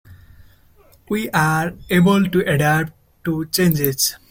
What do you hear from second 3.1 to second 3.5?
to